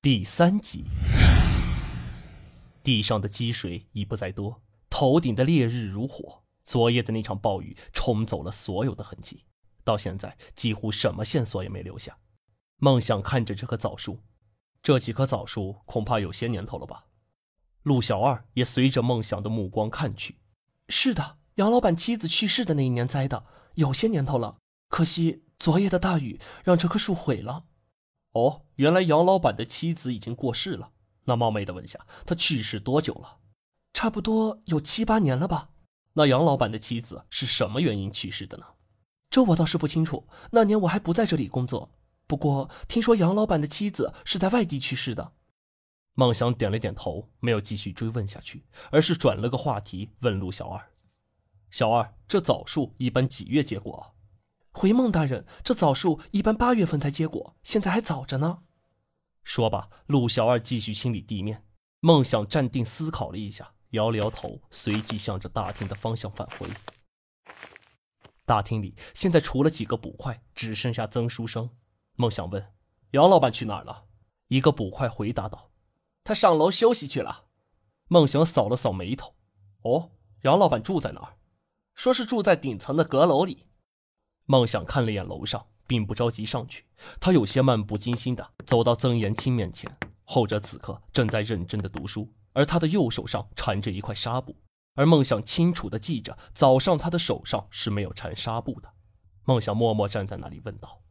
[0.00, 0.84] 第三集，
[2.84, 6.44] 地上的积水已不再多，头顶的烈日如火。
[6.64, 9.42] 昨夜的那场暴雨冲走了所有的痕迹，
[9.82, 12.16] 到现在几乎什么线索也没留下。
[12.76, 14.20] 梦想看着这棵枣树，
[14.80, 17.06] 这几棵枣树恐怕有些年头了吧？
[17.82, 20.38] 陆小二也随着梦想的目光看去，
[20.88, 23.44] 是的，杨老板妻子去世的那一年栽的，
[23.74, 24.58] 有些年头了。
[24.88, 27.64] 可惜昨夜的大雨让这棵树毁了。
[28.32, 30.92] 哦，原来杨老板的妻子已经过世了。
[31.24, 33.38] 那冒昧的问下，他去世多久了？
[33.92, 35.70] 差不多有七八年了吧。
[36.14, 38.66] 那杨老板的妻子是什么原因去世的呢？
[39.30, 40.26] 这我倒是不清楚。
[40.52, 41.90] 那年我还不在这里工作。
[42.26, 45.32] 不过听说杨老板的妻子是在外地去世的。
[46.14, 50.90] 孟想点了点头，没有继续追问下去，而是转了个话题问陆小二
[51.70, 54.14] ：“小二，这枣树一般几月结果？”
[54.78, 58.60] 回孟大人，这枣树一般八月份才结果，现在还早着呢。
[59.42, 61.64] 说罢，陆小二继续清理地面。
[61.98, 63.74] 孟想站定思考了一下。
[63.90, 66.68] 摇了摇头，随即向着大厅的方向返回。
[68.44, 71.68] 大厅里现在除了几个捕快，只剩下曾书生。
[72.14, 72.64] 孟想问
[73.12, 74.04] ：“杨老板去哪儿了？”
[74.46, 75.72] 一个捕快回答道
[76.22, 77.46] ：“他上楼休息去了。”
[78.08, 79.34] 孟想扫了扫眉头
[79.82, 81.38] ：“哦，杨老板住在哪儿？”
[81.96, 83.64] 说是住在顶层的阁楼里。
[84.50, 86.86] 孟想看了眼楼上，并不着急上去。
[87.20, 92.32] 他有些漫不经心的走到曾延清面前，后者此刻正在认真的读书。
[92.54, 94.56] 而他的右手上缠着一块纱布，
[94.94, 98.90] 而梦想清楚地记着，早上他的手上是没有缠纱布的。
[99.44, 101.02] 梦想默默站在那里问道：“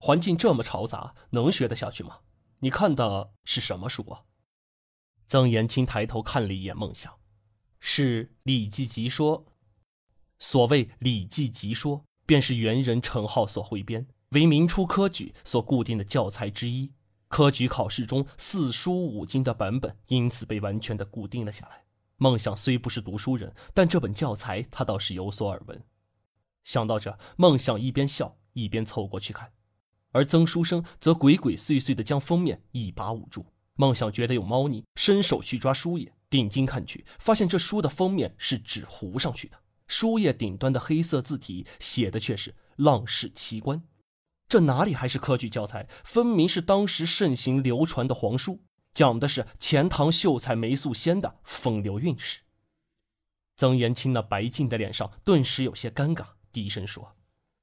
[0.00, 2.18] 环境这么嘈杂，能学得下去吗？
[2.58, 4.22] 你看的是什么书啊？”
[5.28, 7.14] 曾延清抬头看了一眼梦想，
[7.78, 9.46] 是《礼记集说》。
[10.40, 11.98] 所谓《礼记集说》，
[12.30, 16.92] 便是元人程浩所汇编，为明初科举所固定的教材之一。
[17.26, 21.82] 科举考试中四书五经的版本因此被完全的固定了下来。
[22.18, 25.82] 梦想虽不是读书人，但这本教材他倒是有所耳闻。
[26.62, 29.50] 想到这，梦想一边笑一边凑过去看，
[30.12, 33.44] 而曾书生则鬼鬼祟祟地将封面一把捂住。
[33.74, 39.56] 梦想觉得有猫腻，伸手去抓书页，定睛看去，发现这书的封面是纸糊上去的，
[39.90, 43.82] 书页顶端的黑色字体写的却是“浪士奇观”。
[44.48, 45.88] 这哪里还是科举教材？
[46.04, 48.62] 分明是当时盛行流传的皇书，
[48.94, 52.42] 讲的是钱塘秀才梅素仙的风流韵事。
[53.56, 57.16] 曾延清那白净的脸上顿时有些尴尬，低声说：“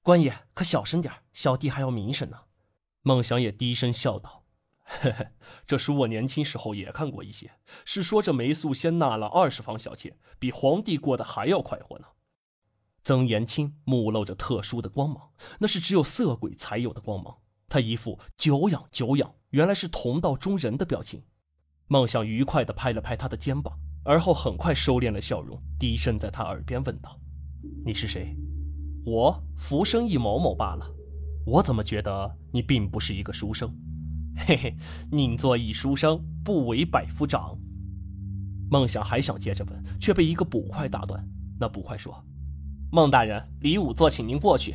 [0.03, 2.37] 官爷可小声点小弟还要名声呢。”
[3.03, 4.43] 孟祥也低声笑道
[4.83, 5.29] ：“嘿嘿，
[5.65, 7.53] 这书我年轻时候也看过一些，
[7.85, 12.05] 是说这梅素仙纳了二十房小妾，比皇帝过得还要快活呢。”
[13.07, 15.29] 曾延清目露着特殊的光芒，
[15.59, 17.33] 那是只有色鬼才有的光芒。
[17.69, 21.23] 他一副久仰久仰，原来是同道中人的表情。
[21.87, 23.73] 梦想愉快地拍了拍他的肩膀，
[24.03, 27.17] 而后很快收敛了笑容，低声在他耳边问道
[27.85, 28.35] ：“你是谁
[29.07, 30.85] ？”“我浮生一某某罢了。
[31.47, 33.73] ”“我怎么觉得你并不是一个书生
[34.35, 34.75] ？”“嘿嘿，
[35.09, 37.57] 宁做一书生，不为百夫长。”
[38.69, 41.25] 梦想还想接着问，却被一个捕快打断。
[41.57, 42.21] 那捕快说。
[42.89, 44.73] 孟大人，李武座，请您过去。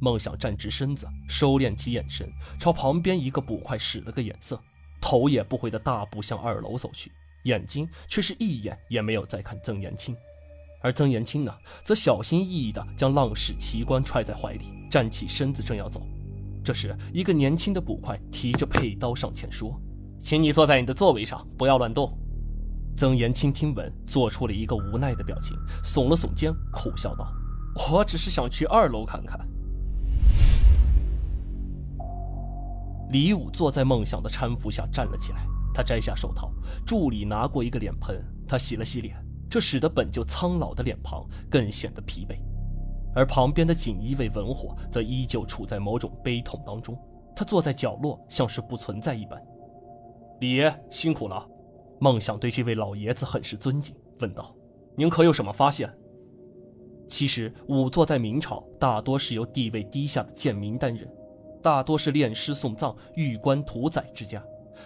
[0.00, 2.26] 孟想站直身子，收敛起眼神，
[2.58, 4.58] 朝旁边一个捕快使了个眼色，
[5.02, 7.12] 头也不回的大步向二楼走去，
[7.44, 10.16] 眼睛却是一眼也没有再看曾延清。
[10.80, 11.54] 而曾延清呢，
[11.84, 16.00] 则小心翼翼地将浪矢奇观揣在怀里，站起身子正要走。
[16.64, 19.78] 这时，一个年轻的捕快提着佩刀上前说
[20.18, 22.18] ：“请你坐在你的座位上，不要乱动。”
[22.96, 27.32] 曾延清听闻，做出了一个无奈的表情，耸了耸肩，苦笑道
[27.90, 29.38] ：“我只是想去二楼看看。”
[33.10, 36.52] 李武坐在梦想的搀扶下站了起来，他摘下手套，
[36.86, 39.16] 助理拿过一个脸盆，他洗了洗脸，
[39.50, 42.38] 这使得本就苍老的脸庞更显得疲惫。
[43.14, 46.96] 而旁边的锦衣卫文火则依旧处在某种悲痛当中，
[47.34, 49.40] 他坐在角落，像是不存在一般。
[50.40, 51.44] 李爷辛苦了。
[52.00, 54.54] 梦想对这位老爷子很是尊敬，问道
[54.96, 55.92] ：“您可有什么发现？”
[57.06, 61.08] 其实，仵作在明朝大多是由地位低下的贱民担任，
[61.62, 64.42] 大多是殓尸送葬、玉棺屠宰之家，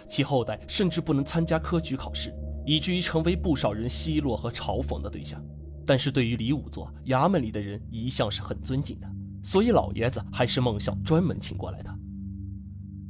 [0.07, 2.33] 其后代甚至不能参加科举考试，
[2.65, 5.43] 以至于成为不少人奚落和嘲讽的对象。
[5.85, 9.07] 但是对于李仵作，衙门里的人一向是很尊敬的，
[9.41, 11.89] 所以老爷子还是梦想专门请过来的。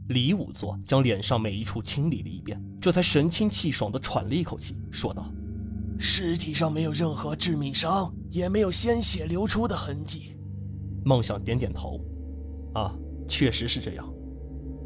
[0.10, 5.32] 李仵作将脸上每一处清理了一遍，这才神清气爽地喘了一口气，说道
[6.00, 10.36] ：“尸体上没有任何致命伤，也没有鲜血流出的痕迹。”
[11.06, 12.02] 梦想点点头
[12.74, 12.92] ：“啊，
[13.28, 14.14] 确实是这样。”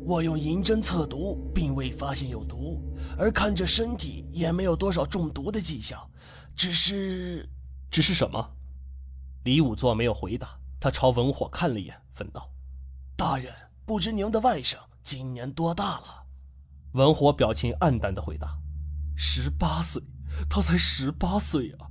[0.06, 2.84] 我用银针测毒，并未发现有毒，
[3.18, 5.98] 而看着身体也没有多少中毒的迹象，
[6.54, 7.50] 只是，
[7.90, 8.46] 只是什么？
[9.46, 12.52] 李武作没有回答，他朝文火看了一眼，问道
[13.16, 13.54] ：“大人，
[13.86, 16.24] 不知您的外甥今年多大了？”
[16.94, 18.58] 文火表情黯淡的回答
[19.16, 20.02] ：“十八岁，
[20.50, 21.88] 他才十八岁啊！”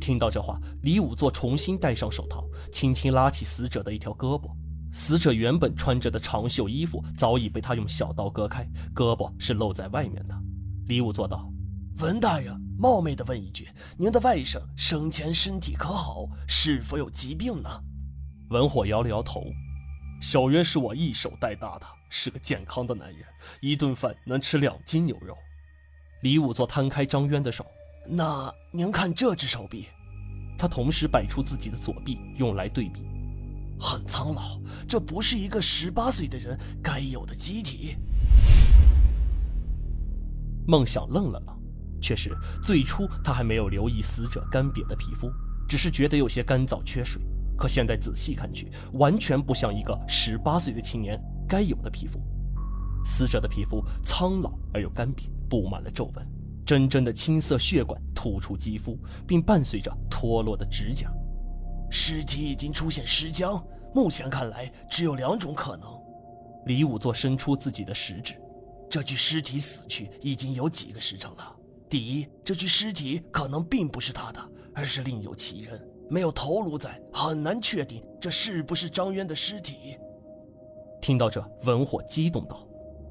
[0.00, 4.50] 听到这话，李武作重新戴上手套，轻轻拉起死者的一条胳膊。
[4.92, 10.34] 死者原本穿着的长袖衣服早已被他用小刀割开，胳膊是露在外面的。
[10.86, 11.48] 李武作道
[12.02, 16.26] ：“文大人，冒昧的问一句，您的外甥生前身体可好？
[16.48, 17.68] 是否有疾病呢？”
[18.50, 19.44] 文火摇了摇头
[20.20, 23.24] ：“小渊是我一手带大的，是个健康的男人，
[23.60, 25.36] 一顿饭能吃两斤牛肉。”
[26.22, 27.64] 李武作摊开张渊的手
[28.06, 29.88] ：“那您看这只手臂。”
[30.58, 33.02] 他同时摆出自己的左臂，用来对比。
[33.80, 37.96] 很苍老，这不是一个十八岁的人该有的机体。
[40.68, 41.58] 梦想愣了愣，
[42.02, 45.32] 确实，最初他还没有留意死者干瘪的皮肤，
[45.66, 47.22] 只是觉得有些干燥缺水。
[47.60, 52.18] 可现在仔细看去，完全不像一个十八岁的青年该有的皮肤。
[53.04, 56.26] 死者的皮肤苍老而又干瘪，布满了皱纹，
[56.64, 61.12] 真真的青色血管突出肌肤，并伴随着脱落的指甲。
[61.90, 63.62] 尸体已经出现尸僵，
[63.94, 65.86] 目前看来只有两种可能。
[66.64, 68.40] 李武作伸出自己的食指，
[68.88, 71.56] 这具尸体死去已经有几个时辰了。
[71.90, 74.40] 第一，这具尸体可能并不是他的，
[74.74, 75.80] 而是另有其人，
[76.10, 79.96] 没有头颅在，很难确定这是不是张渊的尸体。
[81.00, 82.66] 听到这，文火激动道：“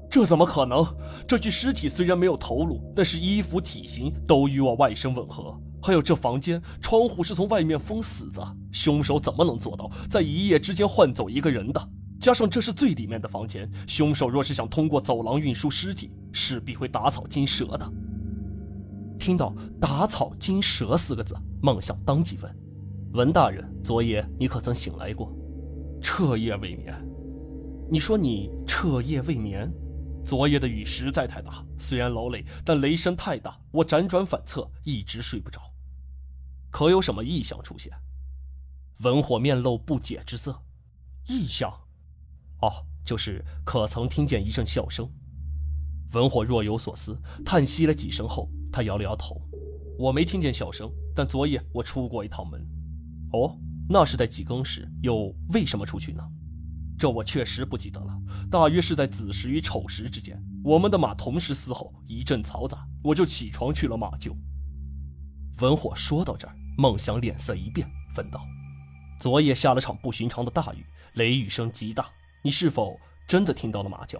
[0.08, 0.86] 这怎么可能？
[1.26, 11.88] 这具尸体虽然没有头颅，但是衣服、体型都与我外甥吻合。”还有这房间窗户是从外面封死的，凶手怎么能做到在一夜之间换走一个人的？
[12.20, 17.92] 加上这是最里面的房间，凶手若是想通过走廊运输尸体，势必会打草惊蛇的。
[19.18, 22.56] 听到“打草惊蛇”四个字，孟想当即问
[23.12, 25.36] ：“文大人，昨夜你可曾醒来过？
[26.00, 26.94] 彻夜未眠。
[27.90, 29.68] 你说你彻夜未眠？
[30.24, 35.60] 昨夜的雨实在太大，虽然劳累，但雷声太大，我辗转反侧，一直睡不着。”
[36.70, 37.92] 可有什么异象出现？
[39.00, 40.56] 文火面露不解之色。
[41.26, 41.68] 异象？
[42.60, 42.70] 哦，
[43.04, 45.10] 就是可曾听见一阵笑声？
[46.12, 49.40] 文火若有所思，叹息了几声后，他摇了摇头
[49.98, 52.64] ：“我没听见笑声，但昨夜我出过一趟门。
[53.32, 53.56] 哦，
[53.88, 54.88] 那是在几更时？
[55.02, 56.22] 又为什么出去呢？
[56.98, 58.10] 这我确实不记得了。
[58.50, 64.34] 大约是在子时与丑时之间，我们的马同时嘶吼，一阵嘈杂，我就起床去了马厩。”
[65.60, 66.54] 文火说到这儿。
[66.78, 67.86] 孟祥脸色一变，
[68.16, 68.40] 问道
[69.20, 72.06] ：“昨夜下了场不寻常的大雨，雷雨声极大，
[72.42, 72.98] 你是否
[73.28, 74.18] 真的听到了马叫？”“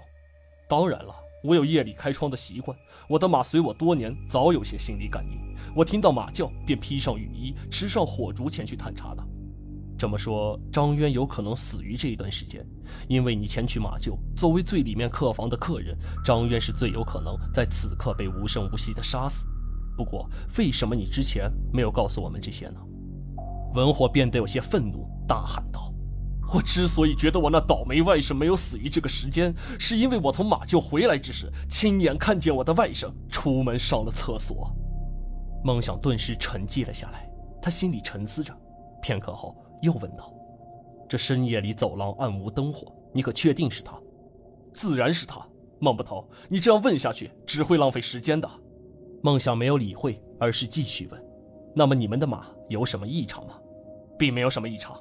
[0.69, 2.77] 当然了，我有夜里开窗的习惯。
[3.09, 5.39] 我的马随我多年，早有些心理感应。
[5.75, 9.23] 我听到马叫，便披上雨衣，持上火烛前去探查的。
[9.99, 12.67] 这么说，张渊有可能死于这一段时间，
[13.07, 15.95] 因为你前去马厩，作为最里面客房的客人，
[16.25, 19.47] 张渊是最有可能在此刻被无声无息的杀死。”
[19.99, 20.27] 不过，
[20.57, 22.81] 为什么你之前没有告诉我们这些呢？
[23.75, 25.90] 文火变得有些愤怒，大喊道
[26.53, 34.71] ：“我之所以觉得我那倒霉外甥没有死于这个时间，是因为我从马厩回来之时，亲眼看见我的外甥出门上了厕所。”
[35.63, 37.31] 梦想顿时沉寂了下来，
[37.63, 38.53] 他心里沉思着，
[39.03, 40.33] 片刻后又问道
[41.09, 43.97] ：“这深夜里走廊暗无灯火，你可确定是他
[44.75, 45.47] ？”“自然是他。”
[45.83, 48.49] 孟捕头，你这样问下去只会浪费时间的。
[49.23, 51.25] 梦想没有理会，而是继续问
[51.75, 53.55] ：“那么你们的马有什么异常吗
[54.19, 55.01] ？”“并没有什么异常。”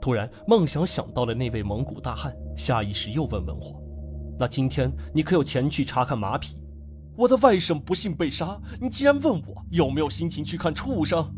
[0.00, 3.80] 突然，梦想想到了那位蒙古大汉，下意识又问文火
[4.38, 6.56] ：“那今天你可有前去查看马匹
[7.16, 11.30] ？”“我的外甥不幸被杀，你竟然问我有没有心情去看畜生？”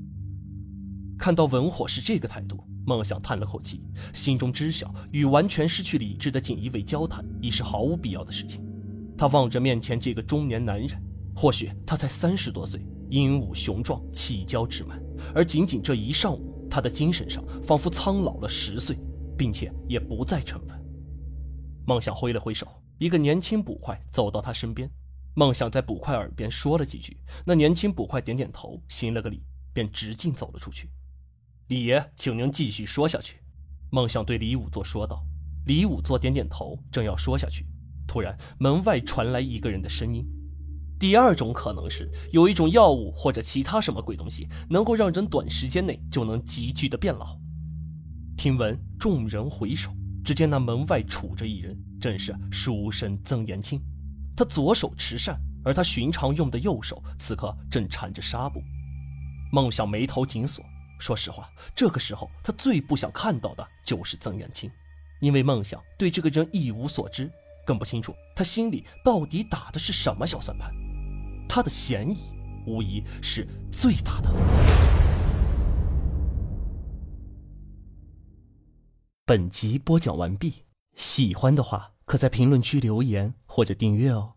[1.18, 8.64] 看到文火是这个态度，梦想叹了口气，心中知晓与完全失去理智的锦衣卫交谈已是毫无必要的事情。
[9.16, 10.90] 他望着面前这个中年男人。
[11.34, 15.02] 或许他才三十多岁，英武雄壮，气骄之满，
[15.34, 18.96] 而仅仅这一上午，他的精神上仿佛苍老了十岁，
[19.36, 20.84] 并且也不再沉稳。
[21.86, 24.90] 梦想挥了挥手，一个年轻捕快走到他身边。
[25.34, 29.42] 梦想在捕快耳边说了几句，那年轻捕快点点头，行了个礼，
[29.74, 30.88] 便直径走了出去。
[31.66, 33.36] 李爷，请您继续说下去。
[33.90, 35.22] 梦想对李武作说道。
[35.66, 37.66] 李武作点点头，正要说下去，
[38.06, 40.26] 突然门外传来一个人的声音。
[41.02, 47.36] 第二种可能是有一种药物或者其他什么鬼东西，能够让人短时间内就能急剧的变老。
[48.36, 49.90] 听闻众人回首，
[50.24, 53.82] 只见那门外杵着一人，正是书生曾延庆。
[54.36, 58.62] 他左手持扇，而他寻常用的右手此刻正缠着纱布。
[59.52, 60.64] 孟想眉头紧锁。
[61.00, 64.70] 说实话，这个时候他最不想看到的就是曾延庆，
[65.20, 67.28] 因为孟想对这个人一无所知，
[67.66, 70.72] 更不清楚他心里到底打的是什么小算盘。
[71.54, 72.16] 他的嫌疑
[72.66, 74.32] 无疑是最大的。
[79.26, 84.32] 本集播讲完毕，喜欢的话可在评论区留言或者订阅哦。